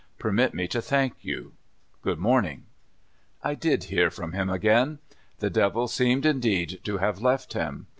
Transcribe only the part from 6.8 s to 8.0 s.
to have left him.